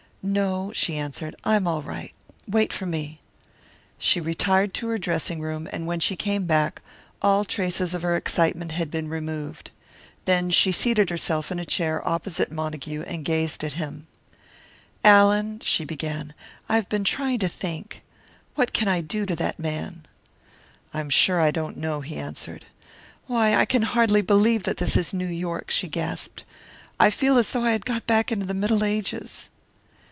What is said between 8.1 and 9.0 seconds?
excitement had